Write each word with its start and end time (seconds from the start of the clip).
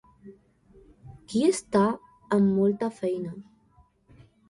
Qui 1.27 1.45
està 1.51 1.83
amb 2.39 2.53
molta 2.57 2.93
feina? 3.01 3.39